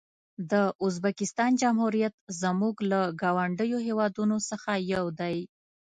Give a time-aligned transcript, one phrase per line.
[0.51, 0.53] د
[0.85, 5.37] ازبکستان جمهوریت زموږ له ګاونډیو هېوادونو څخه یو دی.